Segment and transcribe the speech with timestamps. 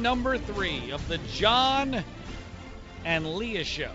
[0.00, 2.02] number three of the John
[3.04, 3.90] and Leah Show.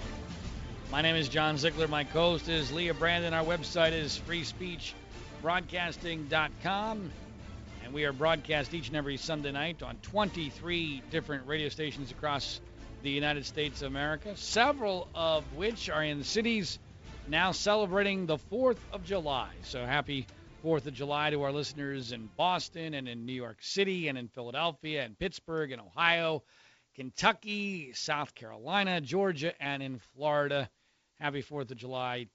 [0.91, 1.87] My name is John Ziegler.
[1.87, 3.33] My co host is Leah Brandon.
[3.33, 7.11] Our website is freespeechbroadcasting.com.
[7.83, 12.61] And we are broadcast each and every Sunday night on 23 different radio stations across
[13.01, 16.77] the United States of America, several of which are in cities
[17.27, 19.49] now celebrating the 4th of July.
[19.63, 20.27] So happy
[20.65, 24.27] 4th of July to our listeners in Boston and in New York City and in
[24.27, 26.41] Philadelphia and Pittsburgh and Ohio,
[26.95, 30.67] Kentucky, South Carolina, Georgia, and in Florida.
[31.19, 32.25] Happy 4th of July.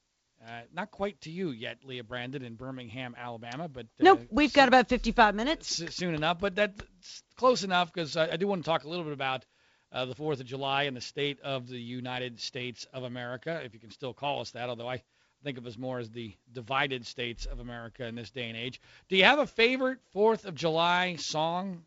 [0.46, 4.52] Uh, not quite to you yet, Leah Brandon, in Birmingham, Alabama, but uh, Nope, we've
[4.52, 5.82] got about 55 minutes.
[5.92, 6.38] soon enough.
[6.38, 9.44] But that's close enough because I, I do want to talk a little bit about
[9.90, 13.74] uh, the 4th of July and the state of the United States of America, if
[13.74, 15.02] you can still call us that, although I
[15.42, 18.80] think of as more as the divided states of America in this day and age.
[19.08, 21.82] Do you have a favorite 4th of July song?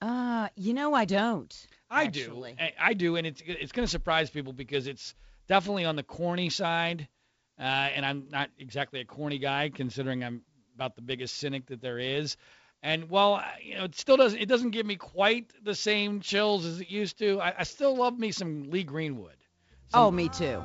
[0.00, 1.66] Uh, you know I don't.
[1.90, 2.52] I actually.
[2.52, 2.62] do.
[2.62, 5.14] I- I do, and it's it's going to surprise people because it's
[5.46, 7.06] definitely on the corny side,
[7.58, 10.42] uh, and I'm not exactly a corny guy considering I'm
[10.74, 12.36] about the biggest cynic that there is.
[12.82, 16.64] And well, you know, it still doesn't it doesn't give me quite the same chills
[16.66, 17.40] as it used to.
[17.40, 19.36] I, I still love me some Lee Greenwood.
[19.94, 20.64] Oh, me too.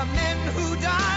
[0.00, 1.09] The men who died,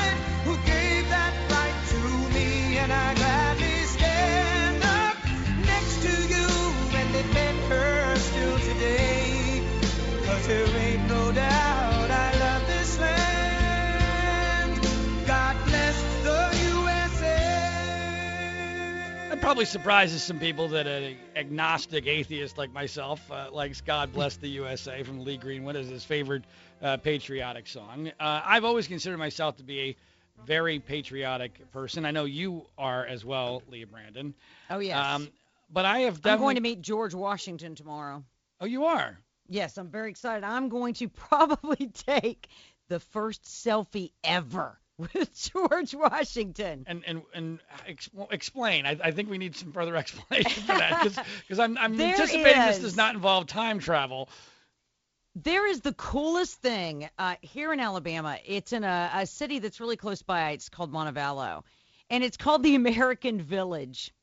[19.43, 24.47] probably surprises some people that an agnostic atheist like myself uh, likes "God Bless the
[24.47, 26.45] USA" from Lee Greenwood as his favorite
[26.81, 28.09] uh, patriotic song.
[28.21, 29.95] Uh, I've always considered myself to be a
[30.45, 32.05] very patriotic person.
[32.05, 34.33] I know you are as well, Leah Brandon.
[34.69, 35.05] Oh, yes.
[35.05, 35.27] Um,
[35.69, 36.31] but I have definitely.
[36.31, 38.23] I'm going to meet George Washington tomorrow.
[38.61, 39.19] Oh, you are.
[39.49, 40.45] Yes, I'm very excited.
[40.45, 42.47] I'm going to probably take
[42.87, 46.85] the first selfie ever with George Washington.
[46.87, 48.85] And and and ex- explain.
[48.85, 51.03] I, I think we need some further explanation for that
[51.41, 54.29] because I'm I'm anticipating this does not involve time travel.
[55.35, 58.37] There is the coolest thing uh, here in Alabama.
[58.45, 60.51] It's in a, a city that's really close by.
[60.51, 61.63] It's called Montevallo,
[62.11, 64.13] and it's called the American Village,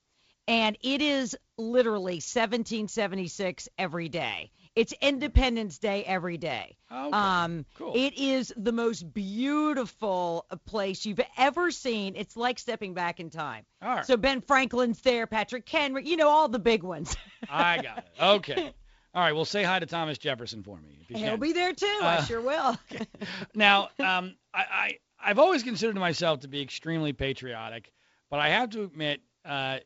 [0.49, 4.51] and it is literally 1776 every day.
[4.77, 6.77] It's Independence Day every day.
[6.93, 7.11] Okay.
[7.11, 7.93] Um, Cool.
[7.97, 12.15] It is the most beautiful place you've ever seen.
[12.17, 13.65] It's like stepping back in time.
[13.83, 14.06] All right.
[14.06, 17.17] So Ben Franklin's there, Patrick Henry, you know all the big ones.
[17.51, 18.05] I got it.
[18.21, 18.72] Okay.
[19.15, 19.33] All right.
[19.34, 20.99] Well, say hi to Thomas Jefferson for me.
[21.01, 21.41] If you He'll can.
[21.41, 21.99] be there too.
[22.01, 22.78] Uh, I sure will.
[23.57, 27.91] Now, um, I, I I've always considered myself to be extremely patriotic,
[28.31, 29.78] but I have to admit, uh,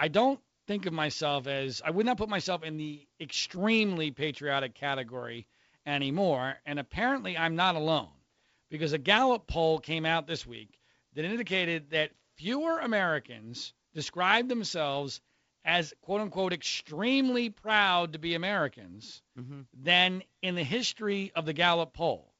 [0.00, 4.74] I don't think of myself as I would not put myself in the extremely patriotic
[4.74, 5.46] category
[5.84, 6.56] anymore.
[6.64, 8.08] And apparently, I'm not alone,
[8.70, 10.80] because a Gallup poll came out this week
[11.14, 15.20] that indicated that fewer Americans describe themselves
[15.64, 19.60] as quote unquote extremely proud to be Americans mm-hmm.
[19.74, 22.30] than in the history of the Gallup poll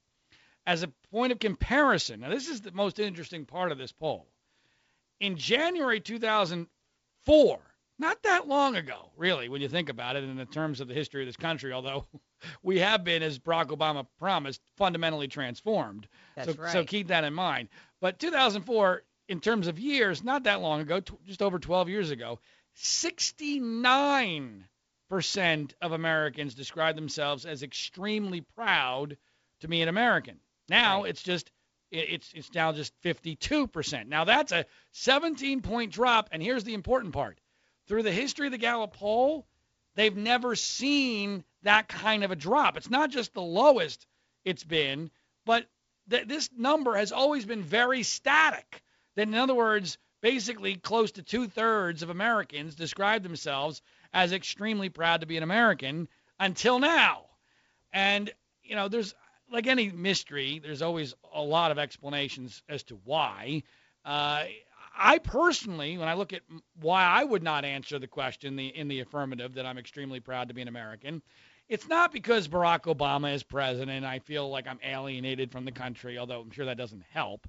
[0.66, 4.28] as a point of comparison, now this is the most interesting part of this poll.
[5.18, 6.00] In January
[7.26, 7.58] 2004,
[7.98, 10.94] not that long ago, really, when you think about it in the terms of the
[10.94, 12.06] history of this country, although
[12.62, 16.08] we have been, as Barack Obama promised, fundamentally transformed.
[16.36, 17.68] That's so, so keep that in mind.
[18.00, 22.10] But 2004, in terms of years, not that long ago, t- just over 12 years
[22.10, 22.38] ago,
[22.76, 24.62] 69%
[25.82, 29.16] of Americans describe themselves as extremely proud
[29.60, 30.36] to be an American.
[30.68, 31.10] Now Right.
[31.10, 31.50] it's just
[31.90, 34.06] it's it's now just 52%.
[34.06, 37.40] Now that's a 17 point drop and here's the important part.
[37.86, 39.46] Through the history of the Gallup poll,
[39.96, 42.76] they've never seen that kind of a drop.
[42.76, 44.06] It's not just the lowest
[44.44, 45.10] it's been,
[45.44, 45.66] but
[46.08, 48.82] th- this number has always been very static.
[49.16, 53.82] That in other words, basically close to two thirds of Americans describe themselves
[54.12, 56.08] as extremely proud to be an American
[56.38, 57.26] until now.
[57.92, 58.32] And
[58.62, 59.14] you know, there's
[59.50, 63.62] like any mystery, there's always a lot of explanations as to why.
[64.04, 64.44] Uh,
[64.96, 66.42] I personally, when I look at
[66.80, 70.48] why I would not answer the question the, in the affirmative that I'm extremely proud
[70.48, 71.22] to be an American,
[71.68, 74.04] it's not because Barack Obama is president.
[74.04, 77.48] I feel like I'm alienated from the country, although I'm sure that doesn't help.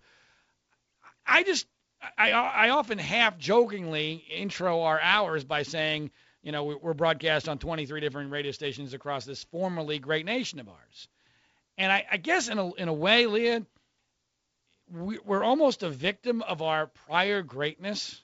[1.25, 1.65] I just,
[2.17, 6.11] I, I often half jokingly intro our hours by saying,
[6.43, 10.69] you know, we're broadcast on 23 different radio stations across this formerly great nation of
[10.69, 11.07] ours.
[11.81, 13.65] And I, I guess in a, in a way, Leah,
[14.93, 18.23] we, we're almost a victim of our prior greatness.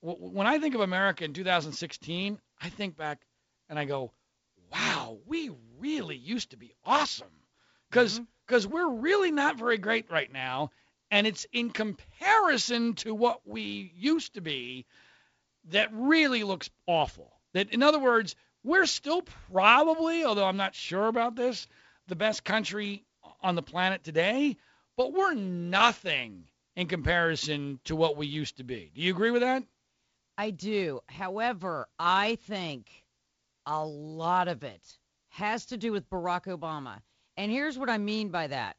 [0.00, 3.20] When I think of America in 2016, I think back
[3.68, 4.10] and I go,
[4.72, 7.28] wow, we really used to be awesome.
[7.88, 8.74] Because because mm-hmm.
[8.74, 10.72] we're really not very great right now.
[11.08, 14.86] And it's in comparison to what we used to be
[15.70, 17.32] that really looks awful.
[17.52, 18.34] That, in other words,
[18.64, 19.22] we're still
[19.52, 21.68] probably, although I'm not sure about this,
[22.08, 23.04] the best country
[23.40, 24.56] on the planet today,
[24.96, 26.44] but we're nothing
[26.74, 28.90] in comparison to what we used to be.
[28.94, 29.62] Do you agree with that?
[30.36, 31.00] I do.
[31.08, 33.04] However, I think
[33.66, 34.98] a lot of it
[35.30, 37.00] has to do with Barack Obama.
[37.36, 38.76] And here's what I mean by that.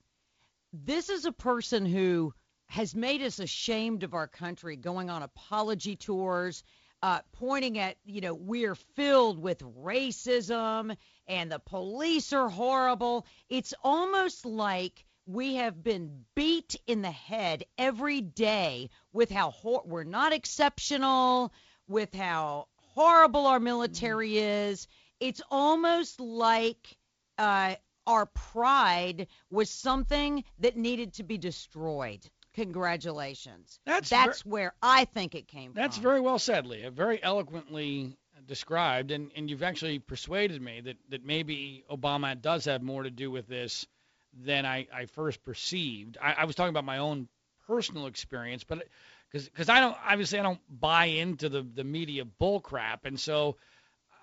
[0.74, 2.34] This is a person who
[2.68, 6.64] has made us ashamed of our country, going on apology tours,
[7.02, 10.96] uh, pointing at, you know, we're filled with racism
[11.28, 13.26] and the police are horrible.
[13.50, 19.84] It's almost like we have been beat in the head every day with how hor-
[19.86, 21.54] we're not exceptional,
[21.88, 24.72] with how horrible our military mm-hmm.
[24.72, 24.88] is.
[25.20, 26.98] It's almost like
[27.38, 27.76] uh,
[28.08, 32.28] our pride was something that needed to be destroyed.
[32.56, 33.80] Congratulations.
[33.86, 35.82] That's that's ver- where I think it came that's from.
[35.82, 36.92] That's very well said, Leah.
[36.92, 38.18] Very eloquently
[38.48, 43.12] described, and, and you've actually persuaded me that, that maybe Obama does have more to
[43.12, 43.86] do with this
[44.34, 46.18] than I, I first perceived.
[46.22, 47.28] I, I was talking about my own
[47.68, 48.88] personal experience, but
[49.32, 53.58] because because I don't obviously I don't buy into the the media bullcrap, and so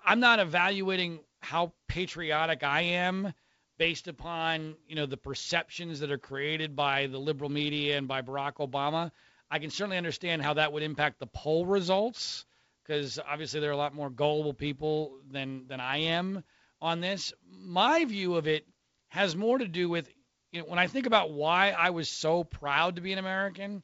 [0.05, 3.33] I'm not evaluating how patriotic I am
[3.77, 8.21] based upon you know the perceptions that are created by the liberal media and by
[8.21, 9.11] Barack Obama.
[9.49, 12.45] I can certainly understand how that would impact the poll results
[12.83, 16.43] because obviously there are a lot more gullible people than than I am
[16.81, 17.33] on this.
[17.49, 18.65] My view of it
[19.09, 20.09] has more to do with
[20.51, 23.83] you know when I think about why I was so proud to be an American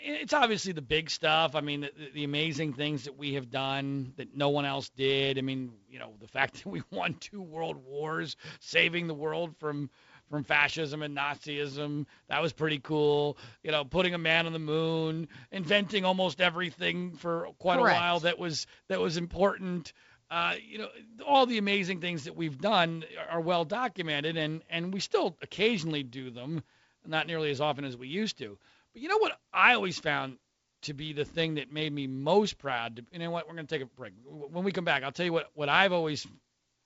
[0.00, 1.54] it's obviously the big stuff.
[1.54, 5.38] I mean, the, the, amazing things that we have done that no one else did.
[5.38, 9.56] I mean, you know, the fact that we won two world wars, saving the world
[9.58, 9.90] from
[10.30, 12.06] from fascism and Nazism.
[12.28, 13.38] That was pretty cool.
[13.62, 17.96] You know, putting a man on the moon, inventing almost everything for quite Correct.
[17.96, 19.92] a while that was that was important.
[20.28, 20.88] Uh, you know,
[21.24, 26.02] all the amazing things that we've done are well documented, and and we still occasionally
[26.02, 26.62] do them,
[27.06, 28.58] not nearly as often as we used to.
[28.96, 30.38] But you know what I always found
[30.84, 32.96] to be the thing that made me most proud.
[32.96, 33.46] To, you know what?
[33.46, 34.14] We're going to take a break.
[34.24, 36.26] When we come back, I'll tell you what, what I've always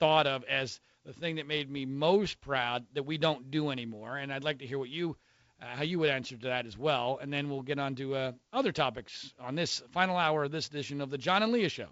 [0.00, 4.16] thought of as the thing that made me most proud that we don't do anymore.
[4.16, 5.16] And I'd like to hear what you,
[5.62, 7.20] uh, how you would answer to that as well.
[7.22, 10.66] And then we'll get on to uh, other topics on this final hour of this
[10.66, 11.90] edition of the John and Leah Show.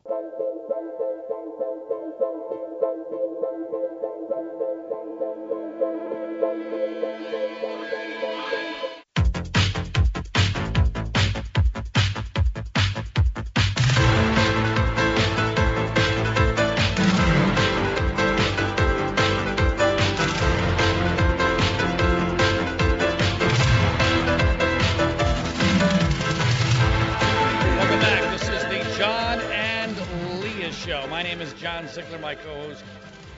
[31.47, 32.19] Ziegler.
[32.19, 32.83] My co-host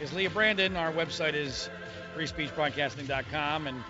[0.01, 0.75] is Leah Brandon.
[0.75, 1.69] Our website is
[2.17, 3.67] freespeechbroadcasting.com.
[3.67, 3.85] And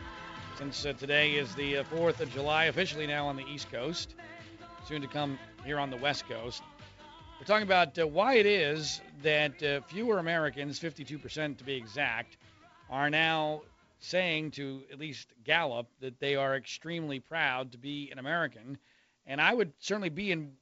[0.59, 4.17] since uh, today is the uh, 4th of July, officially now on the East Coast,
[4.89, 6.63] soon to come here on the West Coast,
[7.39, 12.37] we're talking about uh, why it is that uh, fewer Americans, 52% to be exact,
[12.91, 13.63] are now
[14.01, 18.77] saying to at least Gallup that they are extremely proud to be an American.
[19.25, 20.53] And I would certainly be in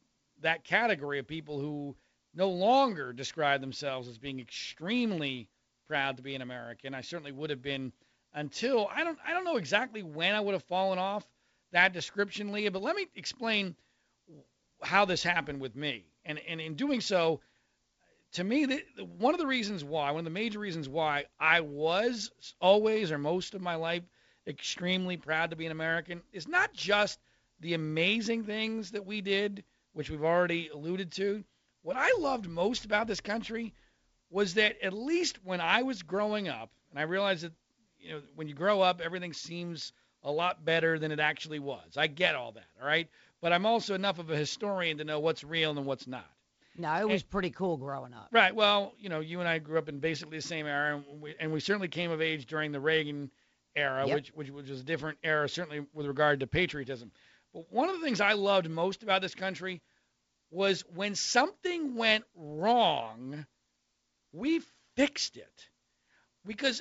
[0.42, 1.96] that category of people who
[2.34, 5.48] no longer describe themselves as being extremely
[5.86, 6.94] proud to be an American.
[6.94, 7.92] I certainly would have been
[8.34, 11.26] until I don't I don't know exactly when I would have fallen off
[11.72, 13.74] that description, Leah, but let me explain
[14.82, 16.04] how this happened with me.
[16.24, 17.40] And and in doing so,
[18.32, 21.60] to me, the, one of the reasons why, one of the major reasons why I
[21.60, 22.30] was
[22.60, 24.02] always or most of my life
[24.46, 27.18] extremely proud to be an American is not just
[27.60, 31.44] the amazing things that we did, which we've already alluded to,
[31.82, 33.74] what I loved most about this country
[34.30, 37.52] was that at least when I was growing up, and I realize that
[37.98, 39.92] you know, when you grow up, everything seems
[40.22, 41.96] a lot better than it actually was.
[41.96, 43.08] I get all that, all right?
[43.40, 46.26] But I'm also enough of a historian to know what's real and what's not.
[46.76, 48.28] No, it was pretty cool growing up.
[48.30, 48.54] Right.
[48.54, 51.34] Well, you know, you and I grew up in basically the same era, and we,
[51.40, 53.30] and we certainly came of age during the Reagan
[53.74, 54.14] era, Yep.
[54.14, 57.10] which, which which was a different era, certainly with regard to patriotism.
[57.52, 59.80] But one of the things I loved most about this country
[60.50, 63.46] was when something went wrong,
[64.32, 64.62] we
[64.96, 65.68] fixed it
[66.46, 66.80] because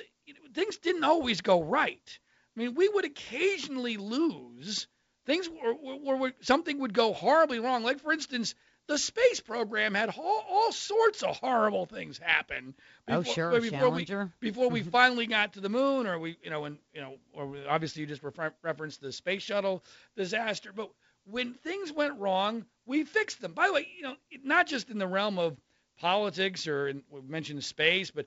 [0.54, 2.18] things didn't always go right.
[2.56, 4.88] I mean, we would occasionally lose.
[5.26, 7.84] Things were, were, were something would go horribly wrong.
[7.84, 8.54] Like for instance,
[8.88, 12.74] the space program had all, all sorts of horrible things happen.
[13.06, 14.32] Oh, before- sure, before we, Challenger.
[14.40, 17.54] before we finally got to the moon, or we, you know, and you know, or
[17.68, 19.84] obviously you just refer- referenced the space shuttle
[20.16, 20.72] disaster.
[20.74, 20.90] But
[21.30, 23.52] when things went wrong, we fixed them.
[23.52, 25.56] By the way, you know, not just in the realm of
[26.00, 28.26] politics or in, we mentioned space, but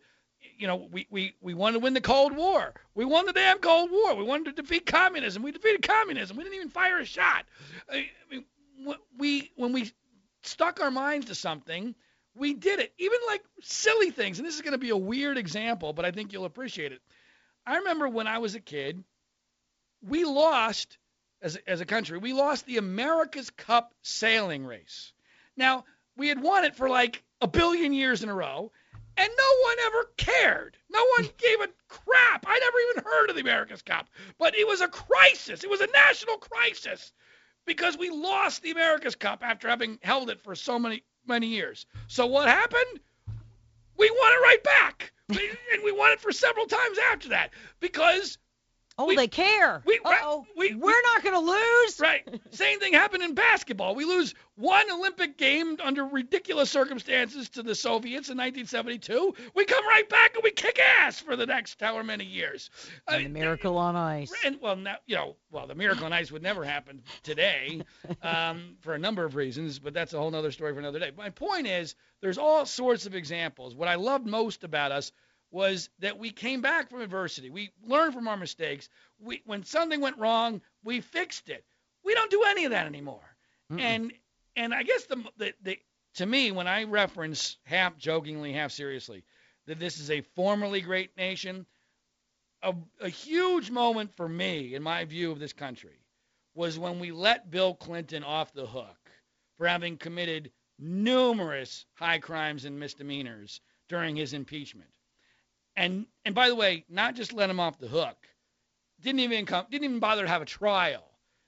[0.58, 2.74] you know, we, we, we wanted to win the Cold War.
[2.96, 4.16] We won the damn Cold War.
[4.16, 5.44] We wanted to defeat communism.
[5.44, 6.36] We defeated communism.
[6.36, 7.46] We didn't even fire a shot.
[7.92, 8.46] I mean,
[9.18, 9.92] we when we
[10.44, 11.94] stuck our minds to something,
[12.36, 12.94] we did it.
[12.98, 14.40] Even like silly things.
[14.40, 17.02] And this is going to be a weird example, but I think you'll appreciate it.
[17.66, 19.04] I remember when I was a kid,
[20.02, 20.98] we lost
[21.42, 22.18] as a, as a country.
[22.18, 25.14] We lost the America's Cup sailing race.
[25.58, 28.72] Now we had won it for like a billion years in a row,
[29.18, 30.78] and no one ever cared.
[30.90, 32.46] No one gave a crap.
[32.48, 34.08] I never even heard of the America's Cup,
[34.38, 35.64] but it was a crisis.
[35.64, 37.12] It was a national crisis
[37.66, 41.86] because we lost the America's Cup after having held it for so many many years.
[42.08, 43.00] So what happened?
[43.98, 48.38] We won it right back, and we won it for several times after that because
[49.02, 49.82] Oh, We- they care.
[49.86, 50.46] we- Uh-oh.
[50.56, 52.00] we- We're not going to lose.
[52.00, 52.28] Right.
[52.52, 53.96] Same thing happened in basketball.
[53.96, 59.36] We lose one Olympic game under ridiculous circumstances to the Soviets in 1972.
[59.56, 62.70] We come right back and we kick ass for the next however many years.
[63.08, 64.32] I And the miracle on ice.
[64.46, 67.82] And well, now you know, well, the miracle on ice would never happen today,
[68.22, 71.12] um, for a number of reasons, but that's a whole other story for another day.
[71.18, 73.76] My point is, there's all sorts of examples.
[73.76, 75.12] What I loved most about us
[75.52, 77.50] was that we came back from adversity.
[77.50, 78.90] We learned from our mistakes.
[79.20, 81.66] We, when something went wrong, we fixed it.
[82.04, 83.36] We don't do any of that anymore.
[83.72, 83.82] Mm-mm.
[83.82, 84.14] And
[84.56, 85.80] and I guess the, the the
[86.16, 89.24] to me when I reference half jokingly, half seriously,
[89.68, 91.66] that this is a formerly great nation,
[92.64, 96.00] a, a huge moment for me in my view of this country
[96.54, 99.10] was when we let Bill Clinton off the hook
[99.58, 104.90] for having committed numerous high crimes and misdemeanors during his impeachment.
[105.76, 108.28] And and by the way, not just let him off the hook,
[109.02, 111.04] didn't even come, didn't even bother to have a trial.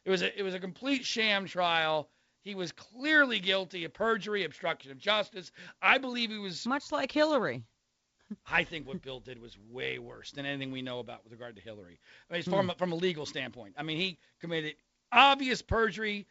[0.05, 2.09] It was a it was a complete sham trial.
[2.41, 5.51] He was clearly guilty of perjury, obstruction of justice.
[5.81, 7.63] I believe he was Much like Hillary.
[8.47, 11.55] I think what Bill did was way worse than anything we know about with regard
[11.55, 11.99] to Hillary.
[12.29, 12.55] I mean, it's hmm.
[12.55, 13.75] from, from a legal standpoint.
[13.77, 14.75] I mean, he committed
[15.11, 16.27] obvious perjury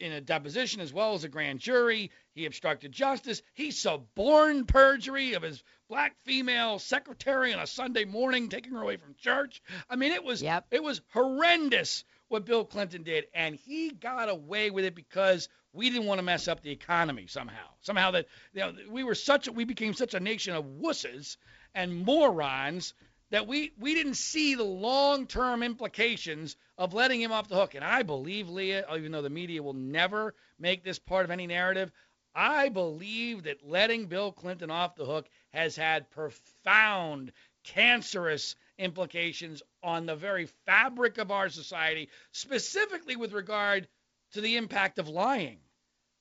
[0.00, 2.10] in a deposition as well as a grand jury.
[2.34, 3.42] He obstructed justice.
[3.54, 8.96] He suborned perjury of his black female secretary on a Sunday morning, taking her away
[8.96, 9.62] from church.
[9.88, 10.66] I mean, it was Yep.
[10.70, 15.90] it was horrendous what Bill Clinton did, and he got away with it because we
[15.90, 17.68] didn't want to mess up the economy somehow.
[17.82, 21.36] Somehow that you know we were such a, we became such a nation of wusses
[21.74, 22.94] and morons
[23.30, 27.74] that we we didn't see the long-term implications of letting him off the hook.
[27.74, 31.30] And I believe, Leah, uh, even though the media will never make this part of
[31.30, 31.90] any narrative,
[32.34, 37.32] I believe that letting Bill Clinton off the hook has had profound
[37.64, 43.88] cancerous implications on the very fabric of our society, specifically with regard
[44.32, 45.58] to the impact of lying.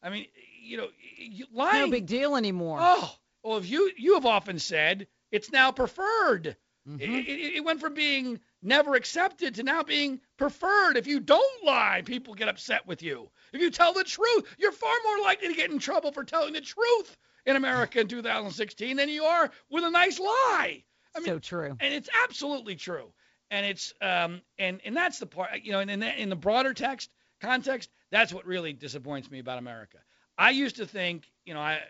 [0.02, 0.28] I mean,
[0.62, 1.82] you know, you- lying.
[1.82, 2.80] No big deal anymore.
[2.82, 6.56] Oh, well, if you you have often said it's now preferred.
[6.88, 7.00] Mhm.
[7.02, 10.98] It, it, it went from being never accepted to now being preferred.
[10.98, 13.30] If you don't lie, people get upset with you.
[13.54, 16.54] If you tell the truth, you're far more likely to get in trouble for telling
[16.54, 20.84] the truth in America in 2016 than you are with a nice lie.
[21.16, 21.76] I mean, so true.
[21.80, 23.12] and it's absolutely true.
[23.52, 26.36] And it's um and and that's the part you know, and in the, in the
[26.36, 27.10] broader text
[27.42, 29.98] context, that's what really disappoints me about America.
[30.38, 31.82] I used to think, you know, I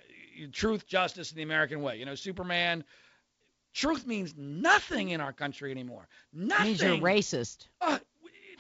[0.52, 1.98] truth, justice, and the American way.
[1.98, 2.84] You know, Superman.
[3.76, 6.08] Truth means nothing in our country anymore.
[6.32, 6.66] Nothing.
[6.66, 7.68] Means you're racist.
[7.82, 8.00] Uh,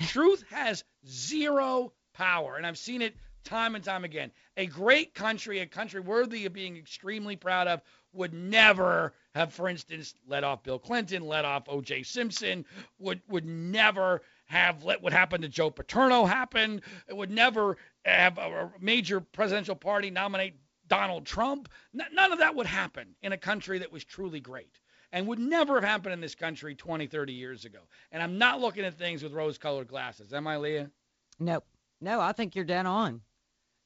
[0.07, 4.29] truth has zero power, and I've seen it time and time again.
[4.57, 7.81] A great country, a country worthy of being extremely proud of,
[8.11, 12.03] would never have, for instance, let off Bill Clinton, let off O.J.
[12.03, 12.65] Simpson,
[12.99, 16.81] would would never have let what happened to Joe Paterno happen.
[17.07, 20.55] It would never have a, a major presidential party nominate
[20.89, 21.69] Donald Trump.
[21.97, 24.77] N- none of that would happen in a country that was truly great.
[25.15, 27.79] And would never have happened in this country 20, 30 years ago.
[28.11, 30.33] And I'm not looking at things with rose-colored glasses.
[30.33, 30.91] Am I, Leah?
[31.39, 31.63] Nope.
[32.01, 33.21] No, I think you're dead on.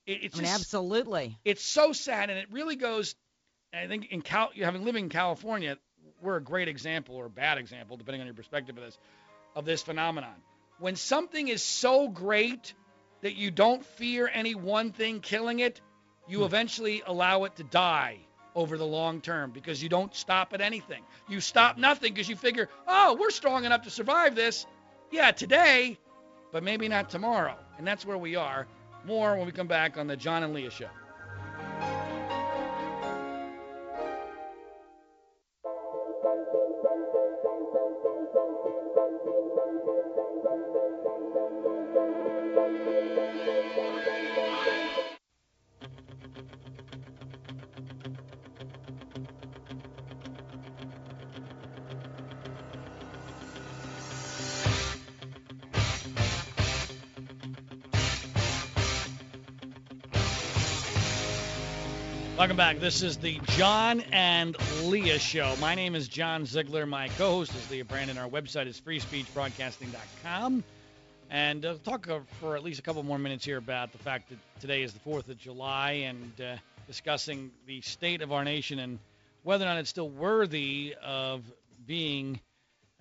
[0.08, 1.38] It, it's I mean, just, absolutely.
[1.46, 3.14] it's so sad, and it really goes.
[3.72, 5.78] I think in Cal, having living in California,
[6.20, 8.98] we're a great example or a bad example, depending on your perspective of this,
[9.56, 10.34] of this phenomenon.
[10.80, 12.74] When something is so great
[13.22, 15.80] that you don't fear any one thing killing it,
[16.28, 16.46] you hmm.
[16.46, 18.18] eventually allow it to die
[18.60, 21.02] over the long term because you don't stop at anything.
[21.30, 24.66] You stop nothing because you figure, oh, we're strong enough to survive this.
[25.12, 25.98] Yeah, today,
[26.52, 27.56] but maybe not tomorrow.
[27.78, 28.68] And that's where we are.
[29.06, 30.90] More when we come back on the John and Leah Show.
[62.40, 62.80] Welcome back.
[62.80, 65.58] This is the John and Leah Show.
[65.60, 66.86] My name is John Ziegler.
[66.86, 68.18] My co-host is Leah Brandon.
[68.18, 70.64] Our website is freespeechbroadcasting.com.
[71.30, 72.08] And uh, talk
[72.40, 75.02] for at least a couple more minutes here about the fact that today is the
[75.02, 76.56] 4th of July and uh,
[76.88, 79.00] discussing the state of our nation and
[79.44, 81.44] whether or not it's still worthy of
[81.86, 82.40] being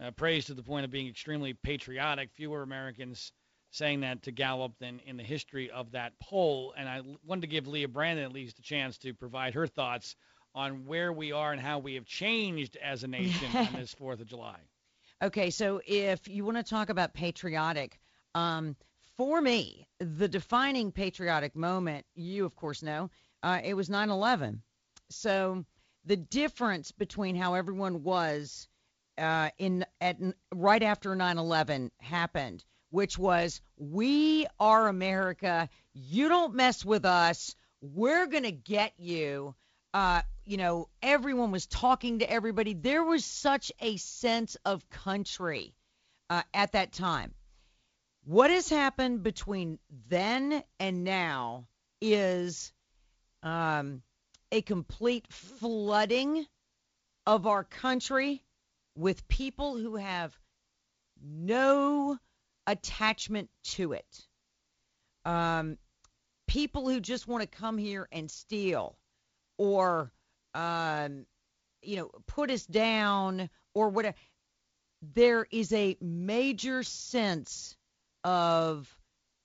[0.03, 2.31] uh, praised to the point of being extremely patriotic.
[2.35, 3.31] Fewer Americans
[3.71, 6.75] saying that to Gallup than in the history of that poll.
[6.77, 10.17] And I wanted to give Leah Brandon at least a chance to provide her thoughts
[10.55, 14.21] on where we are and how we have changed as a nation on this 4th
[14.21, 14.59] of July.
[15.23, 17.99] Okay, so if you want to talk about patriotic,
[18.35, 18.77] um,
[19.17, 23.11] for me, the defining patriotic moment, you of course know,
[23.43, 24.61] uh, it was 9/11.
[25.11, 25.65] So
[26.05, 28.69] the difference between how everyone was
[29.19, 30.19] uh, in at
[30.55, 35.69] right after 9/11 happened, which was we are America.
[35.93, 37.55] You don't mess with us.
[37.81, 39.55] We're gonna get you.
[39.95, 42.75] Uh, you know, everyone was talking to everybody.
[42.75, 45.75] There was such a sense of country
[46.31, 47.35] uh, at that time.
[48.25, 51.67] What has happened between then and now
[52.01, 52.73] is
[53.43, 54.03] um,
[54.53, 56.47] a complete flooding
[57.27, 58.43] of our country
[58.95, 60.39] with people who have
[61.23, 62.19] no
[62.69, 64.27] attachment to it.
[65.25, 65.79] Um,
[66.47, 68.99] people who just want to come here and steal
[69.57, 70.13] or,
[70.55, 71.27] um,
[71.83, 74.17] you know, put us down or whatever.
[75.15, 77.75] There is a major sense
[78.23, 78.95] of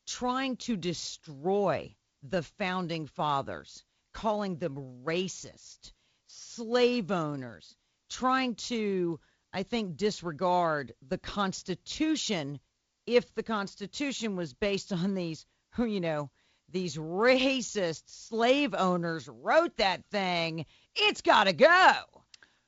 [0.05, 3.83] trying to destroy the founding fathers,
[4.13, 5.93] calling them racist,
[6.27, 7.75] slave owners,
[8.09, 9.19] trying to,
[9.53, 12.59] I think, disregard the Constitution
[13.05, 15.45] if the Constitution was based on these,
[15.77, 16.29] you know,
[16.69, 21.91] these racist slave owners wrote that thing, it's got to go.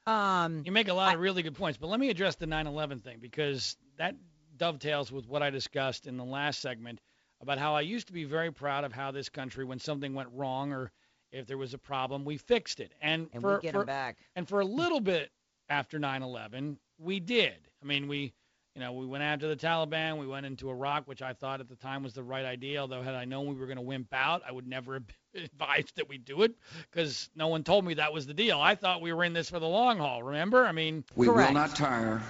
[0.06, 3.04] Um, You make a lot of really good points, but let me address the 9/11
[3.04, 4.16] thing because that
[4.58, 7.00] dovetails with what I discussed in the last segment
[7.42, 10.30] about how I used to be very proud of how this country, when something went
[10.32, 10.92] wrong or
[11.32, 12.94] if there was a problem, we fixed it.
[13.02, 14.18] And, and for, we get for them back.
[14.36, 15.32] and for a little bit
[15.70, 17.56] after 9/11, we did.
[17.82, 18.34] I mean, we,
[18.76, 20.18] you know, we went after the Taliban.
[20.20, 22.82] We went into Iraq, which I thought at the time was the right idea.
[22.82, 25.04] Although had I known we were going to wimp out, I would never have
[25.44, 26.54] advised that we do it
[26.92, 28.60] because no one told me that was the deal.
[28.60, 30.22] I thought we were in this for the long haul.
[30.24, 30.66] Remember?
[30.66, 31.50] I mean, We Correct.
[31.50, 32.22] will not tire.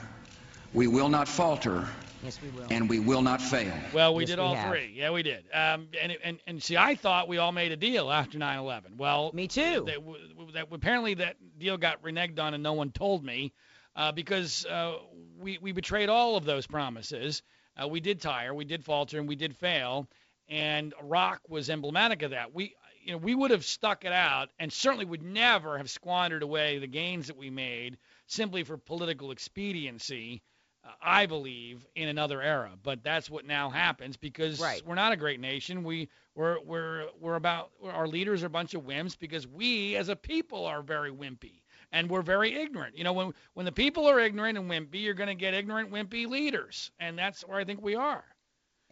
[0.74, 1.88] We will not falter.
[2.24, 2.68] Yes, we will.
[2.70, 3.74] And we will not fail.
[3.94, 4.70] Well, we Yes, did all have.
[4.70, 4.94] three.
[4.96, 5.46] Yeah, we did.
[5.54, 8.98] Um, and, and and see, I thought we all made a deal after 9/11.
[8.98, 9.84] Well, Me too.
[9.86, 13.54] That, w- that apparently that deal got reneged on, and no one told me
[13.96, 14.96] uh, because uh,
[15.40, 17.42] we we betrayed all of those promises.
[17.82, 20.08] Uh, we did tire, we did falter, and we did fail.
[20.48, 22.54] And Iraq was emblematic of that.
[22.54, 26.44] We you know we would have stuck it out, and certainly would never have squandered
[26.44, 30.42] away the gains that we made simply for political expediency.
[30.84, 34.86] uh, I believe in another era, but that's what now happens because Right.
[34.86, 35.84] we're not a great nation.
[35.84, 40.10] We we're we're we're about our leaders are a bunch of wimps because we as
[40.10, 41.62] a people are very wimpy
[41.96, 42.98] and we're very ignorant.
[42.98, 45.92] You know, when when the people are ignorant and wimpy, you're going to get ignorant,
[45.92, 48.24] wimpy leaders, and that's where I think we are.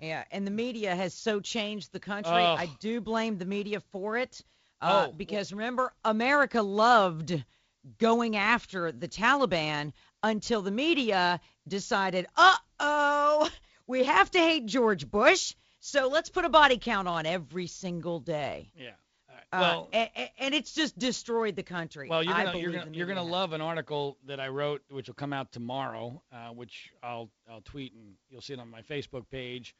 [0.01, 2.31] Yeah, and the media has so changed the country.
[2.33, 2.59] Ugh.
[2.59, 4.41] I do blame the media for it.
[4.81, 5.13] Uh, Oh.
[5.15, 7.41] because remember, America loved
[7.99, 13.49] going after the Taliban until the media decided, uh oh,
[13.87, 18.19] we have to hate George Bush, so let's put a body count on every single
[18.19, 18.71] day.
[18.75, 18.95] Yeah.
[19.53, 22.09] Uh, Well- a- a- and it's just destroyed the country.
[22.09, 25.13] Well, you're gonna you're gonna you're gonna love an article that I wrote, which will
[25.15, 29.29] come out tomorrow, uh, which I'll I'll tweet and you'll see it on my Facebook
[29.29, 29.75] page,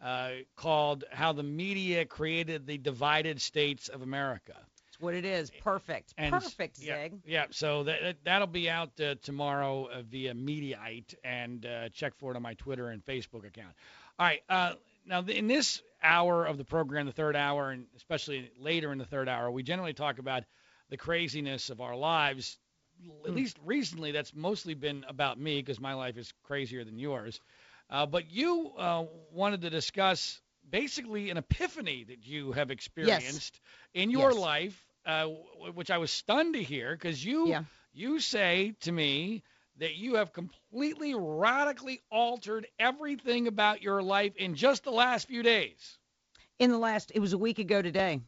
[0.00, 4.56] uh, called "How the Media Created the Divided States of America."
[4.88, 5.50] It's what it is.
[5.62, 6.12] Perfect.
[6.18, 7.20] And Perfect, yeah, Zig.
[7.24, 12.14] Yeah, so that that- that'll be out uh, tomorrow uh, via Mediaite, and uh, check
[12.16, 13.74] for it on my Twitter and Facebook account.
[14.18, 14.74] All right, uh,
[15.06, 19.04] now in this hour of the program, the third hour, and especially later in the
[19.04, 20.44] third hour, we generally talk about
[20.90, 22.58] the craziness of our lives.
[23.26, 23.34] At Hmm.
[23.34, 27.40] least recently, that's mostly been about me because my life is crazier than yours.
[27.90, 33.60] Uh, but you uh, wanted to discuss basically an epiphany that you have experienced
[33.94, 34.34] in your Yes.
[34.34, 37.64] life, uh, w- which I was stunned to hear because you Yeah.
[37.92, 39.42] you say to me
[39.78, 45.42] that you have completely radically altered everything about your life in just the last few
[45.42, 45.98] days.
[46.58, 48.20] In the last, it was a week ago today.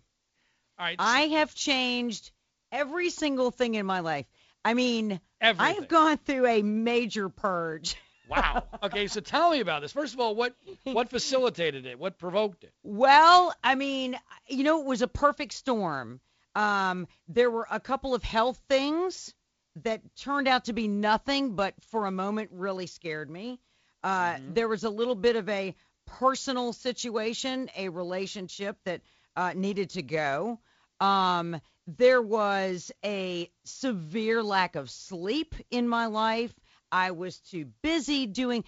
[0.79, 2.33] All right, I have changed
[2.73, 4.27] every single thing in my life.
[4.65, 5.77] I mean, everything.
[5.77, 7.97] I have gone through a major purge.
[8.27, 8.65] Wow.
[8.83, 9.93] Okay, so tell me about this.
[9.93, 10.55] First of all, what
[10.85, 11.99] what facilitated it?
[11.99, 12.73] What provoked it?
[12.83, 16.23] Well, I mean, you know, it was a perfect storm.
[16.55, 19.35] Um, there were a couple of health things
[19.83, 23.61] that turned out to be nothing, but for a moment really scared me.
[24.03, 24.55] Uh, Mhm.
[24.55, 25.75] There was a little bit of a
[26.07, 29.01] personal situation, a relationship that
[29.37, 30.61] uh, needed to go.
[31.01, 36.55] Um, there was a severe lack of sleep in my life.
[36.93, 38.65] I was too busy doing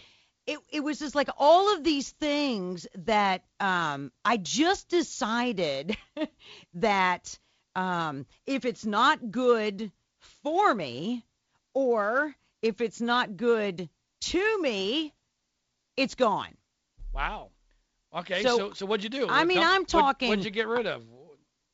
[0.46, 5.96] it, it was just like all of these things that um, I just decided
[6.74, 7.38] that
[7.74, 9.90] um, if it's not good
[10.46, 11.24] for me
[11.74, 12.32] or
[12.62, 13.88] if it's not good
[14.20, 15.12] to me,
[15.96, 16.56] it's gone.
[17.12, 17.50] Wow.
[18.14, 19.26] Okay, So, so so, what'd you do?
[19.28, 21.02] I mean, Tell- I'm talking- What'd you get rid of?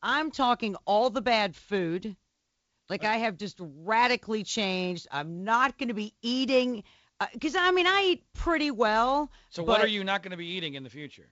[0.03, 2.17] I'm talking all the bad food.
[2.89, 3.13] Like uh-huh.
[3.13, 5.07] I have just radically changed.
[5.13, 6.83] I'm not going to be eating
[7.21, 9.31] uh, because I mean I eat pretty well.
[9.51, 11.29] So what but- are you not going to be eating in the future?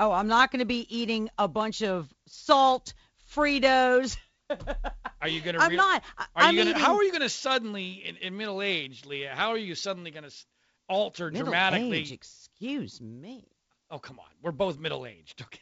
[0.00, 2.92] Oh, I'm not going to be eating a bunch of salt,
[3.32, 4.16] Fritos.
[5.20, 5.62] Are you going to?
[5.62, 6.02] I'm not.
[6.18, 6.70] I- Are I'm you gonna?
[6.70, 9.32] eating How are you going to suddenly, in, in middle age, Leah?
[9.34, 10.34] How are you suddenly going to
[10.88, 11.98] alter middle dramatically?
[11.98, 12.12] age.
[12.12, 13.46] Excuse me.
[13.90, 15.42] Oh come on, we're both middle aged.
[15.42, 15.60] Okay.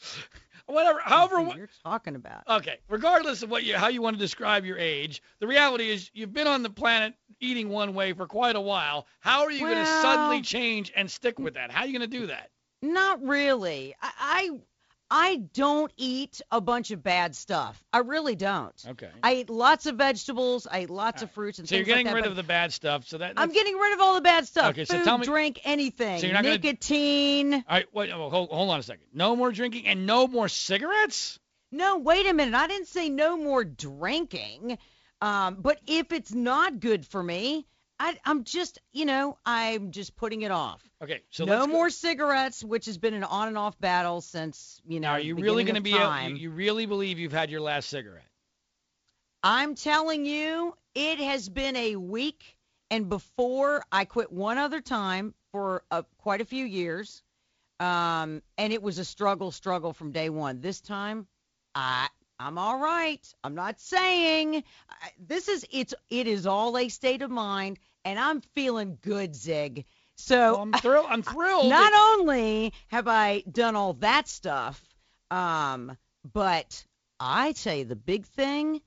[0.66, 1.00] Whatever.
[1.00, 1.36] However.
[1.38, 2.44] Who wha- you're talking about.
[2.48, 2.76] Okay.
[2.88, 6.32] Regardless of what you, how you want to describe your age, the reality is you've
[6.32, 9.06] been on the planet eating one way for quite a while.
[9.20, 11.70] How are you going to suddenly change and stick with that?
[11.72, 12.50] How are you going to do that?
[12.80, 13.94] Not really.
[14.00, 14.50] I, I
[15.14, 17.84] I don't eat a bunch of bad stuff.
[17.92, 18.72] I really don't.
[18.92, 19.10] Okay.
[19.22, 20.66] I eat lots of vegetables.
[20.66, 21.74] I eat lots of fruits and stuff.
[21.74, 23.06] So you're getting rid of the bad stuff.
[23.06, 23.34] So that.
[23.36, 24.70] I'm getting rid of all the bad stuff.
[24.70, 26.18] Okay, so Food, tell me- drink, anything.
[26.18, 27.52] So you're not gonna- Nicotine.
[27.52, 27.94] All right.
[27.94, 28.10] Wait.
[28.10, 29.04] hold, hold on a second.
[29.12, 31.38] No more drinking and no more cigarettes.
[31.70, 32.54] No, wait a minute.
[32.54, 34.78] I didn't say no more drinking.
[35.20, 37.66] Um, but if it's not good for me,
[38.02, 40.82] I, I'm just, you know, I'm just putting it off.
[41.00, 41.22] Okay.
[41.30, 44.82] So no let's go- more cigarettes, which has been an on and off battle since,
[44.84, 45.96] you know, Now, are you really going to be?
[45.96, 48.26] Able, you, you really believe you've had your last cigarette?
[49.44, 52.56] I'm telling you, it has been a week,
[52.90, 57.22] and before I quit one other time for uh, quite a few years,
[57.78, 60.60] um, and it was a struggle, struggle from day one.
[60.60, 61.28] This time,
[61.76, 62.08] I
[62.40, 63.24] I'm all right.
[63.44, 68.18] I'm not saying I, this is it's it is all a state of mind, and
[68.18, 69.84] I'm feeling good, Zig.
[70.16, 71.06] So Well, I'm thrilled.
[71.08, 71.68] I'm thrilled.
[71.70, 74.82] not that- only have I done all that stuff,
[75.30, 75.96] um,
[76.32, 76.84] but
[77.18, 78.80] I tell you the big thing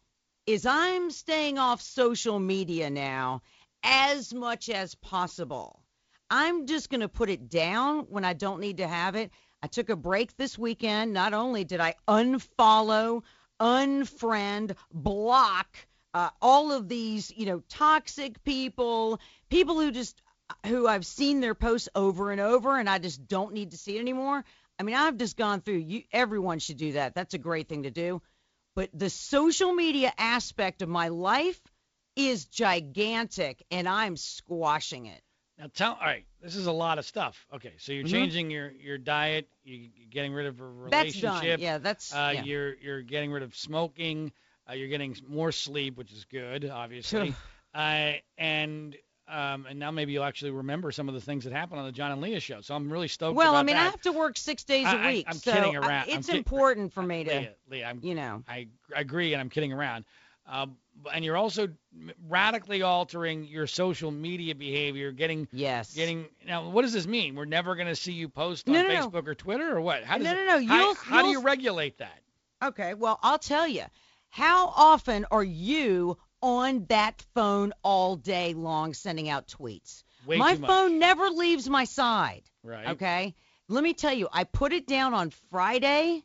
[0.46, 3.42] is I'm staying off social media now
[3.84, 5.82] as much as possible.
[6.30, 9.32] I'm just going to put it down when I don't need to have it.
[9.64, 11.14] I took a break this weekend.
[11.14, 13.24] Not only did I unfollow,
[13.60, 20.22] unfriend, block uh, all of these, you know, toxic people, people who just
[20.66, 23.98] who I've seen their posts over and over and I just don't need to see
[23.98, 24.46] it anymore.
[24.80, 27.16] I mean, I've just gone through you everyone should do that.
[27.16, 28.22] That's a great thing to do.
[28.76, 31.60] But the social media aspect of my life
[32.16, 35.22] is gigantic and I'm squashing it.
[35.60, 35.94] Now tell.
[35.94, 36.26] All right.
[36.42, 37.46] This is a lot of stuff.
[37.56, 37.74] Okay.
[37.78, 38.12] So you're Mhm.
[38.12, 39.50] changing your your diet.
[39.66, 40.92] You, you're getting rid of a relationship.
[40.92, 41.60] That's relationship.
[41.60, 41.60] done.
[41.60, 42.44] Yeah, that's Uh, yeah.
[42.44, 44.32] You're you're getting rid of smoking.
[44.70, 47.34] Uh, you're getting more sleep, which is good, obviously.
[47.74, 48.96] uh, and
[49.28, 51.92] um, and now maybe you'll actually remember some of the things that happened on the
[51.92, 52.62] John and Leah show.
[52.62, 53.82] So I'm really stoked well, about I mean, that.
[53.82, 56.10] I have to work six days a I- I- week, I'm so kidding I- around.
[56.10, 58.44] I'm it's kid- important for me to, Leah, Leah, I'm, you know.
[58.48, 60.06] I, I agree, and I'm kidding around.
[60.48, 60.78] Um,
[61.12, 61.70] and you're also
[62.28, 65.94] radically altering your social media behavior, getting Yes.
[65.96, 66.26] getting.
[66.46, 67.34] Now, what does this mean?
[67.36, 69.10] We're never going to see you post on No, no, no.
[69.10, 70.04] Facebook or Twitter, or what?
[70.04, 72.20] How does No, it- no, no, How, you'll- how do you regulate that?
[72.64, 73.84] Okay, well, I'll tell you.
[74.36, 80.04] How often are you on that phone all day long sending out tweets?
[80.28, 82.42] Way my phone never leaves my side.
[82.62, 82.90] Right.
[82.90, 83.34] Okay.
[83.70, 86.22] Let me tell you, I put it down on Friday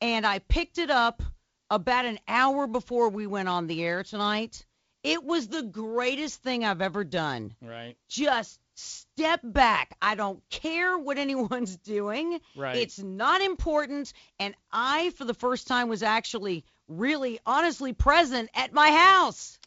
[0.00, 1.24] and I picked it up
[1.70, 4.64] about an hour before we went on the air tonight.
[5.02, 7.56] It was the greatest thing I've ever done.
[7.60, 7.96] Right.
[8.08, 9.96] Just step back.
[10.00, 12.38] I don't care what anyone's doing.
[12.54, 12.76] Right.
[12.76, 14.12] It's not important.
[14.38, 19.58] And I, for the first time, was actually really honestly present at my house.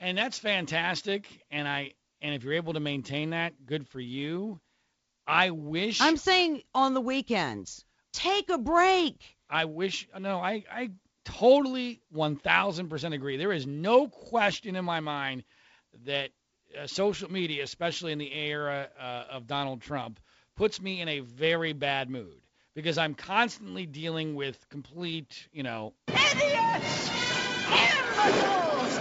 [0.00, 1.26] and that's fantastic.
[1.50, 4.60] And I and if you're able to maintain that, good for you.
[5.26, 9.36] I wish I'm saying on the weekends, take a break.
[9.48, 10.90] I wish no, I I
[11.24, 13.36] totally 1000% agree.
[13.36, 15.44] There is no question in my mind
[16.04, 16.30] that
[16.78, 20.20] uh, social media, especially in the era uh, of Donald Trump,
[20.56, 22.43] puts me in a very bad mood
[22.74, 25.94] because I'm constantly dealing with complete, you know,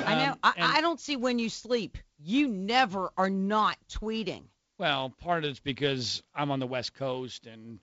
[0.05, 0.31] I know.
[0.31, 1.97] Um, I, and- I don't see when you sleep.
[2.19, 4.43] You never are not tweeting.
[4.77, 7.79] Well, part of it's because I'm on the West Coast and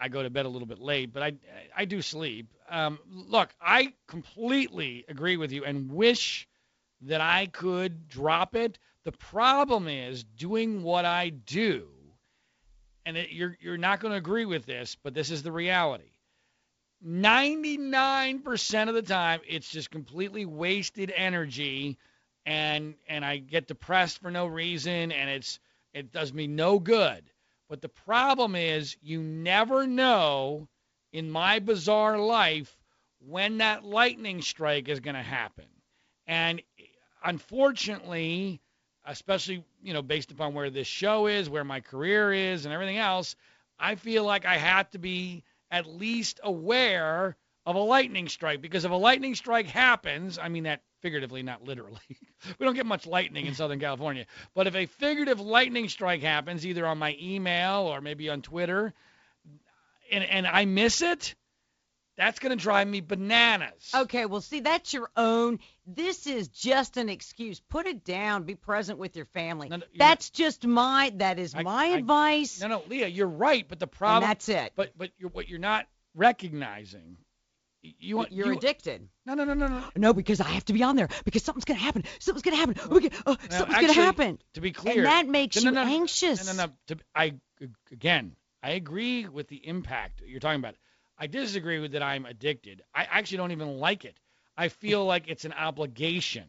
[0.00, 1.32] I go to bed a little bit late, but I
[1.76, 2.52] I do sleep.
[2.68, 6.48] Um, look, I completely agree with you and wish
[7.02, 8.78] that I could drop it.
[9.04, 11.88] The problem is doing what I do,
[13.08, 16.10] and it, you're you're not going to agree with this, but this is the reality.
[17.04, 21.96] 99% of the time, it's just completely wasted energy,
[22.44, 25.58] and and I get depressed for no reason, and it's
[25.94, 27.24] it does me no good.
[27.70, 30.68] But the problem is, you never know
[31.10, 32.76] in my bizarre life
[33.26, 35.66] when that lightning strike is going to happen.
[36.26, 36.60] And
[37.24, 38.60] unfortunately,
[39.08, 42.98] especially, you know, based upon where this show is, where my career is, and everything
[42.98, 43.36] else,
[43.78, 48.84] I feel like I have to be at least aware of a lightning strike because
[48.84, 52.00] if a lightning strike happens, I mean that figuratively, not literally.
[52.58, 56.66] we don't get much lightning in Southern California, but if a figurative lightning strike happens,
[56.66, 58.94] either on my email or maybe on Twitter,
[60.10, 61.34] and and I miss it,
[62.18, 63.92] that's going to drive me bananas.
[63.94, 65.60] Okay, well, see, that's your own.
[65.86, 67.60] This is just an excuse.
[67.60, 68.42] Put it down.
[68.42, 69.68] Be present with your family.
[69.68, 71.12] No, no, that's just my.
[71.16, 72.60] That is I- my I- advice.
[72.60, 74.72] No, no, Leah, you're right, but the and problem, that's it.
[74.76, 77.16] but but you're, what you're not recognizing,
[77.82, 79.08] you want You're you, addicted.
[79.24, 79.84] No, no, no, no, no.
[79.94, 82.02] No, because I have to be on there because something's gonna happen.
[82.18, 82.76] Something's gonna happen.
[82.90, 84.38] We can, oh, No, something's actually, gonna happen.
[84.54, 86.44] To be clear, And that makes no, you no, anxious.
[86.46, 86.72] No, no, no.
[86.88, 87.34] To, I
[87.92, 90.74] again, I agree with the impact you're talking about.
[91.18, 92.82] I disagree with that I'm addicted.
[92.94, 94.18] I actually don't even like it.
[94.56, 96.44] I feel like it's an obligation,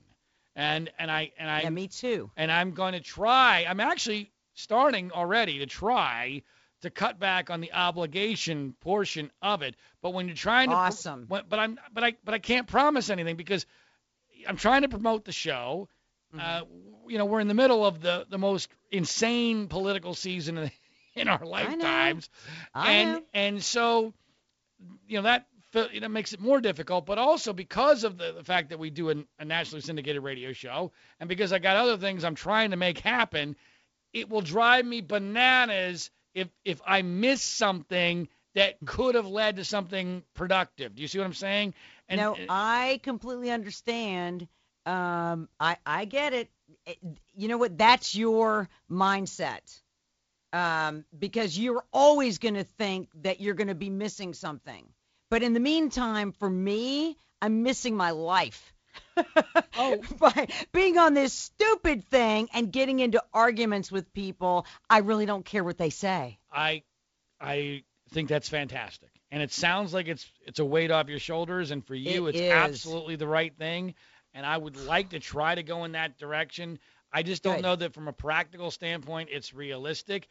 [0.55, 2.31] and and I and I Yeah, me too.
[2.37, 3.65] and I'm going to try.
[3.67, 6.43] I'm actually starting already to try
[6.81, 9.75] to cut back on the obligation portion of it.
[10.01, 11.25] But when you're trying to, Awesome.
[11.27, 13.65] when- but I'm, but I, but I can't promise anything because
[14.47, 15.89] I'm trying to promote the show.
[16.33, 16.39] Mm-hmm.
[16.39, 16.61] Uh,
[17.09, 20.71] you know, we're in the middle of the the most insane political season in,
[21.15, 22.29] in our lifetimes,
[22.73, 23.21] I and know.
[23.33, 24.13] and so,
[25.07, 25.45] you know that.
[25.93, 28.89] You know, makes it more difficult, but also because of the, the fact that we
[28.89, 32.71] do an, a nationally syndicated radio show, and because I got other things I'm trying
[32.71, 33.55] to make happen,
[34.13, 39.63] it will drive me bananas if if I miss something that could have led to
[39.63, 40.95] something productive.
[40.95, 41.75] Do you see what I'm saying?
[42.07, 44.47] And no, I completely understand.
[44.87, 46.49] Um, I I get it.
[46.87, 46.97] It-
[47.35, 47.77] You know what?
[47.77, 49.81] That's your mindset.
[50.51, 54.83] Um, because you're always going to think that you're going to be missing something.
[55.29, 58.73] But in the meantime, for me, I'm missing my life.
[59.81, 59.97] Oh.
[60.19, 65.45] by being on this stupid thing and getting into arguments with people, I really don't
[65.45, 66.37] care what they say.
[66.51, 66.83] I
[67.39, 69.09] I think that's fantastic.
[69.31, 72.31] And it sounds like it's it's a weight off your shoulders and for you It
[72.35, 72.51] it's is.
[72.51, 73.93] absolutely the right thing
[74.33, 76.79] and I would like to try to go in that direction.
[77.11, 77.63] I just don't Good.
[77.63, 80.27] know that from a practical standpoint it's realistic.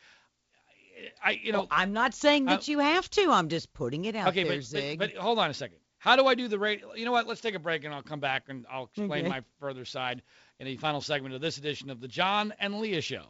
[1.25, 3.31] I you know Well, I'm not saying that uh, you have to.
[3.31, 4.99] I'm just putting it out okay, there, but, Zig.
[4.99, 5.79] but but hold on a second.
[5.99, 6.95] How do I do the radio?
[6.95, 7.27] You know what?
[7.27, 9.29] Let's take a break and I'll come back and I'll explain Okay.
[9.29, 10.23] my further side
[10.61, 13.25] in the final segment of this edition of the John and Leah Show.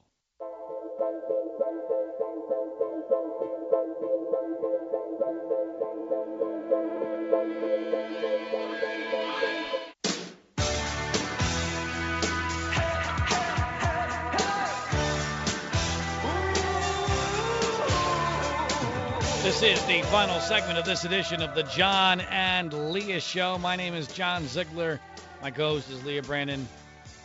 [19.60, 23.58] This is the final segment of this edition of the John and Leah Show.
[23.58, 25.00] My name is John Ziegler.
[25.42, 26.68] My co-host is Leah Brandon.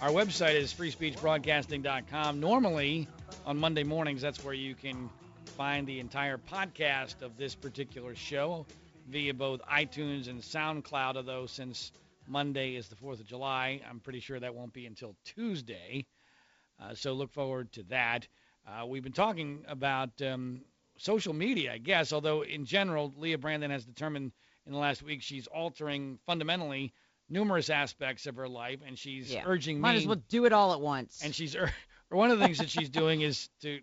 [0.01, 2.39] Our website is freespeechbroadcasting.com.
[2.39, 3.07] Normally,
[3.45, 5.11] on Monday mornings, that's where you can
[5.45, 8.65] find the entire podcast of this particular show.
[9.07, 11.91] via both iTunes and SoundCloud, although since
[12.27, 16.07] Monday is the 4th of July, I'm pretty sure that won't be until Tuesday.
[16.81, 18.27] Uh, so look forward to that.
[18.67, 20.61] Uh, we've been talking about um,
[20.97, 24.31] social media, I guess, although in general, Leah Brandon has determined
[24.65, 26.93] in the last week she's altering fundamentally
[27.29, 29.43] numerous aspects of her life, and she's Yeah.
[29.45, 29.93] urging Might me.
[29.95, 31.21] Might as well do it all at once.
[31.23, 31.73] And she's ur-
[32.09, 33.79] one of the things that she's doing is to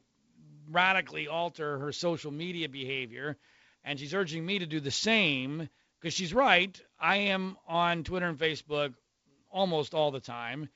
[0.68, 3.36] radically alter her social media behavior,
[3.84, 5.68] and she's urging me to do the same
[5.98, 6.80] because she's right.
[6.98, 8.94] I am on Twitter and Facebook
[9.50, 10.68] almost all the time,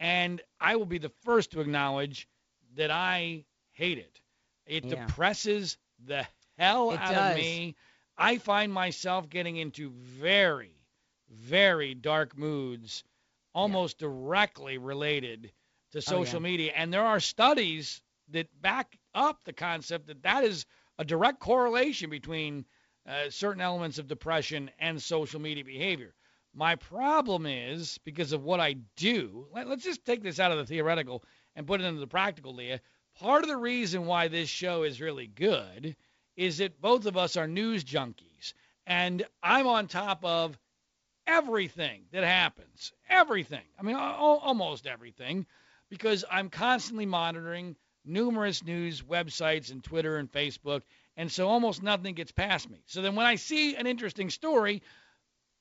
[0.00, 2.28] and I will be the first to acknowledge
[2.76, 4.21] that I hate it.
[4.66, 4.88] It Yeah.
[4.88, 6.26] depresses the
[6.58, 7.28] hell It out does.
[7.28, 7.76] of me.
[8.16, 10.76] I find myself getting into very,
[11.28, 13.04] very dark moods,
[13.54, 15.52] almost directly related
[15.92, 16.40] to social Oh, yeah.
[16.40, 16.72] media.
[16.74, 20.66] And there are studies that back up the concept that that is
[20.98, 22.64] a direct correlation between
[23.06, 26.14] uh, certain elements of depression and social media behavior.
[26.54, 29.46] My problem is because of what I do.
[29.52, 31.24] Let, let's just take this out of the theoretical
[31.56, 32.80] and put it into the practical, Leah.
[33.20, 35.96] Part of the reason why this show is really good
[36.36, 38.54] is that both of us are news junkies,
[38.86, 40.58] and I'm on top of
[41.26, 42.92] everything that happens.
[43.08, 43.64] Everything.
[43.78, 45.46] I mean, almost everything,
[45.88, 50.82] because I'm constantly monitoring numerous news websites and Twitter and Facebook,
[51.16, 52.82] and so almost nothing gets past me.
[52.86, 54.82] So then when I see an interesting story,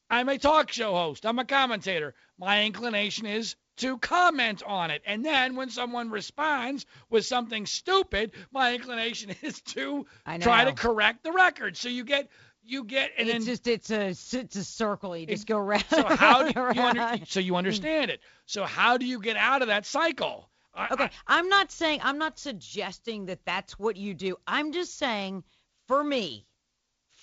[0.09, 1.25] I'm a talk show host.
[1.25, 2.13] I'm a commentator.
[2.37, 5.01] My inclination is to comment on it.
[5.05, 10.05] And then when someone responds with something stupid, my inclination is to
[10.39, 11.77] try to correct the record.
[11.77, 12.29] So you get
[12.63, 15.17] you get and it's then just it's a it's a circle.
[15.17, 15.83] You just go round.
[15.89, 17.27] so how do you under, around.
[17.27, 18.21] so you understand it.
[18.45, 20.47] So how do you get out of that cycle?
[20.73, 24.37] I- Okay, I- I'm not saying I'm not suggesting that that's what you do.
[24.47, 25.43] I'm just saying
[25.87, 26.45] for me,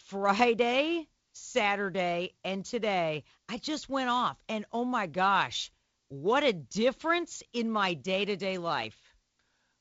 [0.06, 5.70] Friday, Saturday, and today, I just went off and oh my gosh,
[6.08, 8.96] what a difference in my day-to-day life.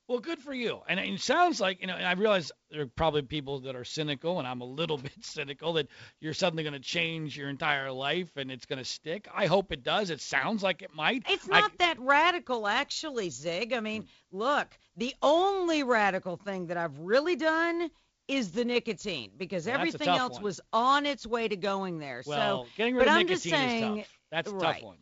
[0.08, 0.80] Well, good for you.
[0.88, 3.84] And it sounds like, you know, and I realize there are probably people that are
[3.84, 5.88] cynical, and I'm a little bit cynical that
[6.22, 9.28] you're suddenly going to change your entire life and it's going to stick.
[9.34, 10.10] I hope it does.
[10.10, 11.24] It sounds like it might.
[11.30, 13.74] It's I- not that radical, actually, Zig.
[13.74, 17.90] I mean, look, the only radical thing that I've really done
[18.30, 20.44] is the nicotine because everything else one.
[20.44, 22.24] was on its way to going there.
[22.26, 24.18] well, so, getting rid but of I'm nicotine just saying, is tough.
[24.32, 24.74] That's a right.
[24.76, 24.98] tough one.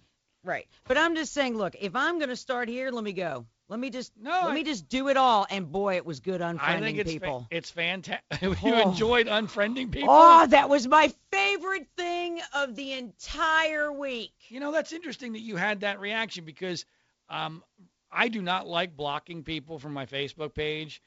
[0.45, 0.67] Right.
[0.87, 3.45] But I'm just saying, look, if I'm going to start here, let me go.
[3.67, 5.47] Let me just No, let I- me just do it all.
[5.49, 7.47] And boy, it was good I unfriending think it's fa- people.
[7.49, 8.23] it's fantastic.
[8.41, 8.89] you Oh.
[8.91, 10.09] enjoyed unfriending people.
[10.11, 14.33] Oh, that was my favorite thing of the entire week.
[14.49, 16.85] You know, that's interesting that you had that reaction because
[17.27, 17.63] um,
[18.11, 21.01] I do not like blocking people from my Facebook page.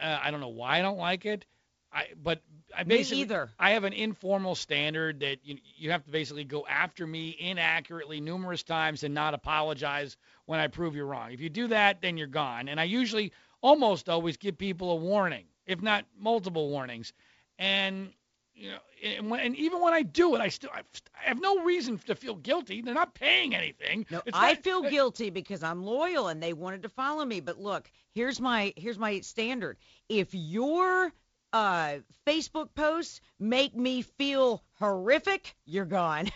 [0.00, 1.44] Uh, I don't know why I don't like it.
[1.92, 2.40] I but
[2.76, 3.50] I Me basically either.
[3.58, 8.20] I have an informal standard that you you have to basically go after me inaccurately
[8.20, 11.32] numerous times and not apologize when I prove you're wrong.
[11.32, 12.68] If you do that, then you're gone.
[12.68, 17.12] And I usually almost always give people a warning, if not multiple warnings.
[17.58, 18.12] And
[18.54, 20.82] you know, and, when, and even when I do it, I still I
[21.28, 22.82] have no reason to feel guilty.
[22.82, 24.06] They're not paying anything.
[24.10, 27.40] No, It's I not- feel guilty because I'm loyal and they wanted to follow me.
[27.40, 29.76] But look, here's my here's my standard.
[30.08, 31.12] If your
[31.52, 36.30] uh, Facebook posts make me feel horrific, you're gone.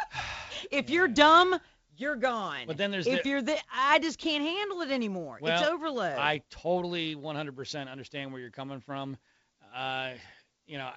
[0.70, 1.58] if you're dumb,
[1.96, 2.64] you're gone.
[2.66, 5.36] But then there's if the- you're the, I just can't handle it anymore.
[5.36, 6.18] it's Well, overload.
[6.18, 9.16] I totally 100% understand where you're coming from.
[9.74, 10.12] Uh,
[10.66, 10.90] you know,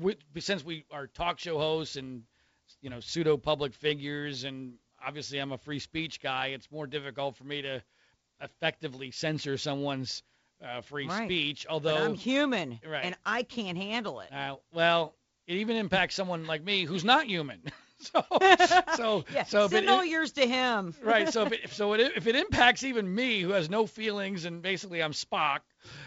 [0.00, 2.22] we, since we are talk show hosts and
[2.80, 7.36] you know pseudo public figures, and obviously I'm a free speech guy, it's more difficult
[7.36, 7.82] for me to
[8.40, 10.22] effectively censor someone's
[10.62, 11.26] uh, free Right.
[11.26, 11.64] speech.
[11.66, 13.04] but Although, I'm human Right.
[13.04, 14.32] and I can't handle it.
[14.32, 15.14] uh, well,
[15.46, 17.62] it even impacts someone like me who's not human.
[17.98, 18.24] so,
[18.96, 20.94] so, yeah, so, but send it- yours to him.
[21.02, 21.28] right.
[21.32, 24.62] So if it, so it, if it impacts even me, who has no feelings, and
[24.62, 25.60] basically I'm Spock,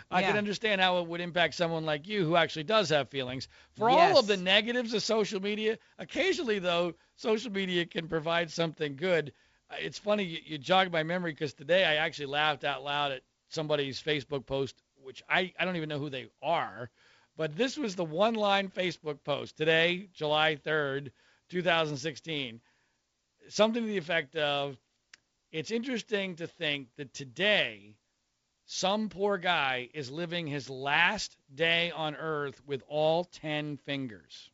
[0.09, 3.47] I can understand how it would impact someone like you who actually does have feelings.
[3.75, 8.95] For all of the negatives of social media, occasionally though, social media can provide something
[8.95, 9.33] good.
[9.69, 13.11] Uh, It's funny you, you jogged my memory because today I actually laughed out loud
[13.11, 16.89] at somebody's Facebook post, which I I don't even know who they are,
[17.35, 21.11] but this was the one-line Facebook post today, July 3rd,
[21.49, 22.61] 2016
[23.49, 24.77] something to the effect of
[25.51, 27.95] it's interesting to think that today
[28.65, 34.49] some poor guy is living his last day on earth with all 10 fingers.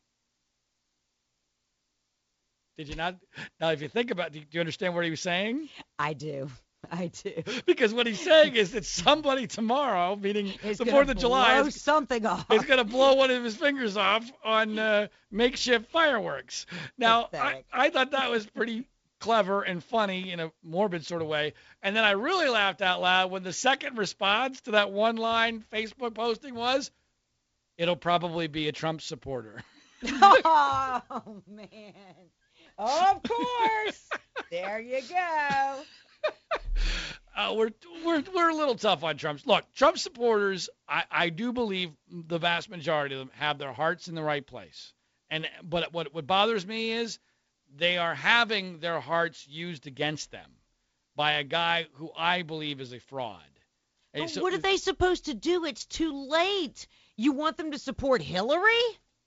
[2.76, 3.16] Did you not?
[3.60, 5.68] Now, if you think about, do you understand what he was saying?
[5.98, 6.50] I do.
[6.92, 7.42] I do.
[7.66, 11.68] because what he's saying is that somebody tomorrow, meaning It's the Fourth of July, blow
[11.68, 12.50] is, something off.
[12.50, 16.66] is going to blow one of his fingers off on uh, makeshift fireworks.
[16.98, 18.86] Now, I, I thought that was pretty
[19.20, 21.54] clever and funny in a morbid sort of way.
[21.82, 25.64] And then I really laughed out loud when the second response to that one line
[25.72, 26.90] Facebook posting was,
[27.78, 29.62] it'll probably be a Trump supporter.
[30.06, 31.94] oh man.
[32.76, 34.08] Oh, Of course.
[34.50, 35.80] there you go.
[37.36, 37.70] uh, we're
[38.04, 39.40] we're we're a little tough on Trump.
[39.46, 44.08] Look, Trump supporters, I, I do believe the vast majority of them have their hearts
[44.08, 44.92] in the right place.
[45.30, 47.18] And but what what bothers me is
[47.76, 50.50] they are having their hearts used against them
[51.16, 53.40] by a guy who I believe is a fraud.
[54.12, 55.64] But so- what are they supposed to do?
[55.64, 56.86] It's too late.
[57.16, 58.82] You want them to support Hillary?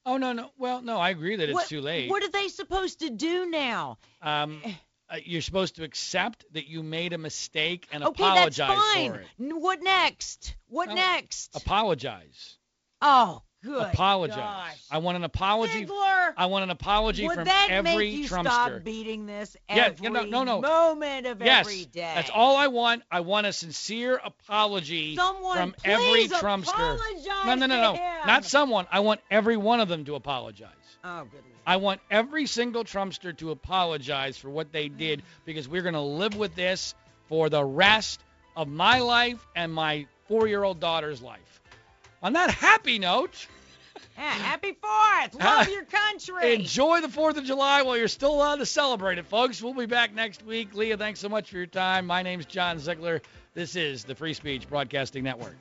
[0.06, 0.52] Oh no no.
[0.58, 2.10] Well no, I agree that it's what, too late.
[2.10, 3.98] What are they supposed to do now?
[4.22, 4.62] um,
[5.10, 9.12] uh, you're supposed to accept that you made a mistake and okay, apologize that's fine.
[9.14, 9.28] for it.
[9.62, 10.56] What next?
[10.68, 11.56] What No, next?
[11.56, 12.58] Apologize.
[13.02, 13.84] oh, good.
[13.94, 14.38] apologize.
[14.38, 14.84] gosh.
[14.92, 15.74] I want an apology.
[15.80, 18.42] Ziegler, I want an apology would from that every make you Trumpster.
[18.44, 20.62] stop beating this every Yeah, no, no, no.
[20.62, 22.12] moment of yes, every day?
[22.16, 23.04] that's all I want.
[23.10, 26.70] I want a sincere apology Someone from every Trumpster.
[26.74, 28.00] apologize No, no, no, no.
[28.26, 28.88] Not someone.
[28.92, 30.72] I want every one of them to apologize.
[31.04, 31.44] Oh, good.
[31.68, 36.02] I want every single Trumpster to apologize for what they did because we're going to
[36.02, 36.96] live with this
[37.28, 38.22] for the rest
[38.56, 41.62] of my life and my four-year-old daughter's life.
[42.24, 43.48] On that happy note,
[44.18, 45.36] Yeah, happy Fourth.
[45.36, 46.56] Love your country.
[46.56, 49.62] enjoy the 4th of July while you're still allowed to celebrate it, folks.
[49.62, 50.74] We'll be back next week.
[50.74, 52.08] Leah, thanks so much for your time.
[52.08, 53.22] My name's John Ziegler.
[53.54, 55.56] This is the Free Speech Broadcasting Network.